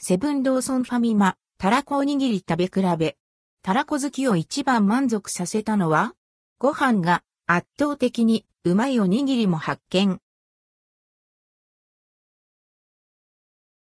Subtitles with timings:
[0.00, 3.16] セブンローソンファミマ、たらこおにぎり食べ比べ。
[3.62, 6.14] たらこ好きを一番満足させたのは
[6.58, 10.20] ご飯が圧倒的にうまいおにぎりも発見。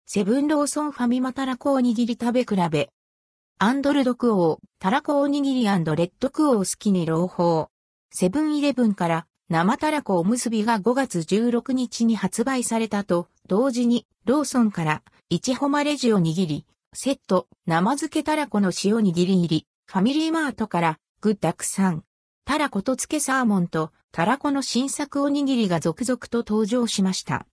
[0.07, 2.89] セブンローソンファミマたらこおにぎり食べ比べ。
[3.59, 7.69] アンドルドクオー、たらこおにぎりレッドクオー好きに朗報。
[8.11, 22.05] セブンイレブンから生たらこおむすびが5月16日に発売されたと、同時にローソンから一ホマレジおにぎり、セット、生漬けたらこの塩握り入り、ファミリーマートから、グッダクさん、
[22.45, 27.48] たらことつけサーモンと、たらこの新作おにぎりが続々と登場しました。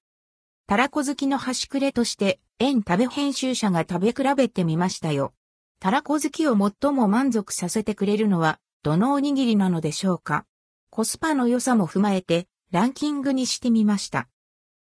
[0.68, 5.34] たらこ好きの端くれとして、園食べ編集者が食べ比べてみましたよ。
[5.80, 10.46] たらこ好きを最も満足させてくれるのは、どのおにぎりなのでしょうか。
[10.92, 14.28] コスパの良さも踏まえて、ランキングにしてみました。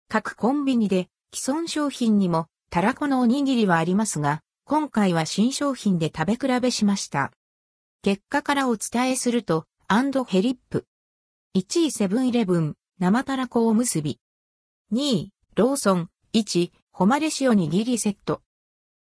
[0.09, 7.31] 各コンビニで、既存商品にも、たらこのおにぎりはありますが、今回は新商品で食べ比べしました。
[8.01, 10.87] 結果からお伝えすると、アンドヘリップ。
[11.55, 14.21] 1位セブンイレブン、生たらこおむすび。
[14.91, 18.41] 2位、ローソン、いちほまれ塩にぎりセット。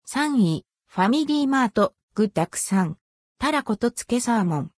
[0.07, 2.99] 3位、ファミリーマート、具だくさん。
[3.39, 4.71] たらこと漬けサーモン。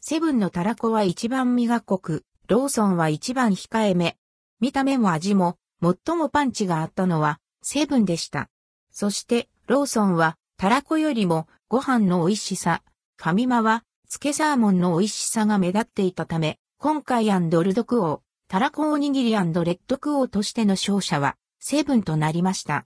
[0.00, 4.16] セブンのたらこは一番身が濃く、ローソンは一番控えめ。
[4.60, 8.50] 見た目も味も、最もパンチがあったのは、セブンでした。
[8.90, 12.82] そして、ローソンは、たらこよりもご飯の美味しさ、
[13.16, 22.84] ファミマは、つけサーモンの美味しさが目立っていたため、今回アンドルドクオー、たらこおにぎりレッドクオーとしての勝者は、セブンとなりました。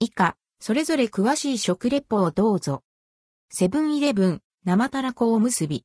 [0.00, 2.82] 以下、それぞれ詳しい食レポをどうぞ。
[3.50, 5.84] セブンイレブン、生たらこおむすび。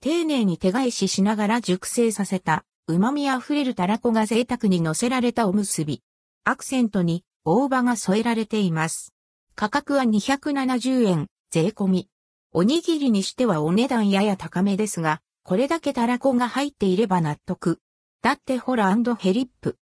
[0.00, 6.02] 丁寧に手返ししながら熟成させた、旨味あふれるたらこが贅沢に乗せられたおむすび。
[6.44, 9.14] アクセントに、大葉が添えられています。
[9.54, 12.08] 価格は270円、税込み。
[12.52, 17.78] おにぎりにしてはお値段やや高めですが、これだけたらこが入っていれば納得。
[18.20, 19.78] だってホラヘリップ。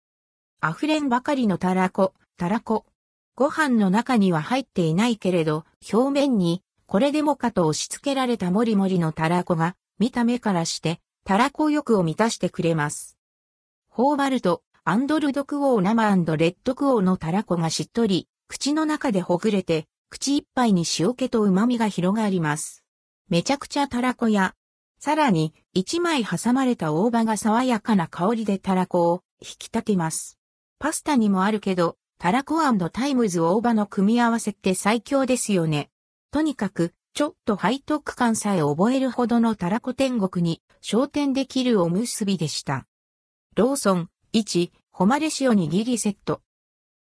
[0.60, 2.84] 溢れんばかりのたらこ、たらこ。
[3.36, 13.16] ご飯の中には入っていないけれど、表面に、これでもかと押し付けられたもりもりのたらこが、見た目からして、たらこ欲を満たしてくれます。
[13.88, 22.82] 頬張ると、アンドルドクオー生レッドクオーのたらこがしっとり、口の中でほぐれて、口いっぱいに塩気と旨味が広がります。
[23.28, 24.56] めちゃくちゃたらこや、
[24.98, 30.40] さらに一枚挟まれた大葉が爽やかな香りでたらこを引き立てます。
[30.80, 32.60] パスタにもあるけど、たらこ
[32.90, 35.90] タイムズ大葉の組み合わせって最強ですよね。
[36.32, 42.88] とにかく、ちょっと背徳感さえ覚えるほどのたらこ天国に昇天できるおむすびでした。
[43.54, 46.40] ローソン、いちほまれ塩にぎりセット。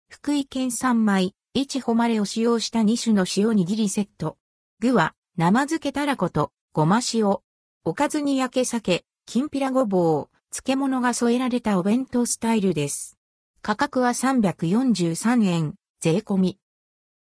[0.09, 4.39] 福井県産米、いちほまれを使用した2種の塩握りセット。
[4.79, 7.37] 具は、生漬けたらこと、ごま塩。
[7.85, 13.15] おかずに焼き鮭、きんぴらごぼう、漬物が添えられたお弁当スタイルです。
[13.61, 16.57] 価格は343円、税込み。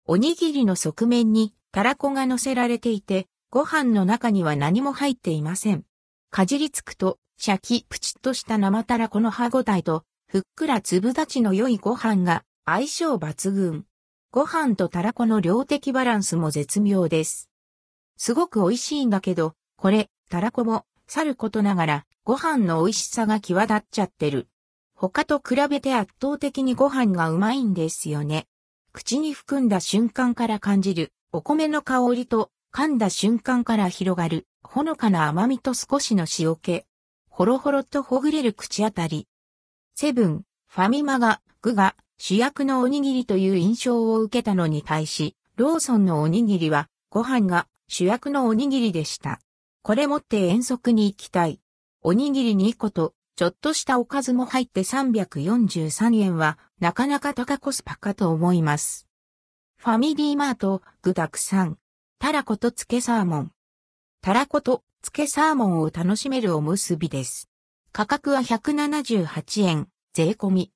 [0.05, 5.83] おにぎりの側面に、たらこが乗せられていて、ご飯の中には何も入っていません。
[6.29, 13.85] かじりつくと、シャキプチッとした生たらこの歯ごたえと、ふっくら粒立ちの良いご飯が相性抜群。
[14.31, 17.51] ご飯とたらこの量的バランスも絶妙です。
[18.17, 24.47] すごく美味しいんだけど、これ、たらこも、さることながら、ご飯の美味しさが際立っちゃってる。
[24.95, 28.47] 他と比べて圧倒的にご飯がうまいんですよね。
[28.93, 36.86] 口に含んだ瞬間から感じる、お米の香りと、噛んだ瞬間から広がる、ほのかな甘みと少しの塩気。
[37.37, 39.27] ほろほろとほぐれる口当たり。
[39.93, 49.39] セブン、ファミマが、具が、主役のおにぎりという印象を受けたのに対し、ローソンのおにぎりは、ご飯が主役のおにぎりでした。
[49.83, 51.59] これ持って遠足に行きたい。
[52.01, 59.07] おにぎり2個と、ちょっとしたおかずも入って343円は、なかなか高コスパかと思います。
[59.77, 61.77] ファミリーマート、具沢山。
[62.17, 63.51] たらことつけサーモン。
[64.23, 67.49] たらことつけサーモンを楽しめるおむすびです。
[67.91, 70.71] 価格は178円、税込み。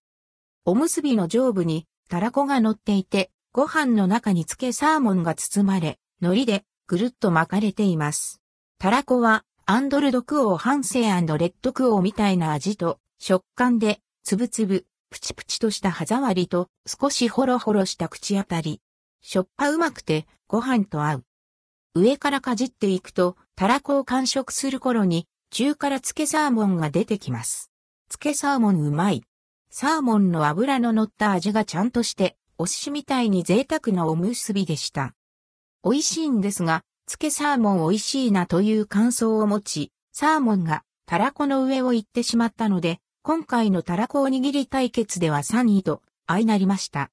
[0.66, 8.42] おむすびの上部にたらこが乗っていて、ご飯の中につけサーモンが包まれ、海苔でぐるっと巻かれています。
[8.78, 18.82] たらこは、アンドルドクオー半生レッドクオーみたいな味と食感で、つぶつぶ、プチプチとした歯触りと少しホロホロした口当たり。
[19.22, 21.24] しょっぱうまくてご飯と合う。
[21.96, 27.70] 上からかじっていくと、たらこを完食する頃に、中から漬けサーモンが出てきます。
[28.10, 29.22] 漬けサーモンうまい。
[29.70, 35.14] サーモンの油の乗った味がちゃんとして、お寿司みたいに贅沢なおむすびでした。
[35.84, 47.10] 美味しいんですが、漬けサーモン美味しいなという感想を持ち、サーモンがたらこの上を行ってしまったので、今回のたらこおにぎり対決では3位と相なりました。